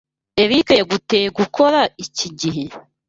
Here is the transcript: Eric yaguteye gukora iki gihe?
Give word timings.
Eric 0.43 0.67
yaguteye 0.79 1.27
gukora 1.39 1.79
iki 2.05 2.27
gihe? 2.39 2.65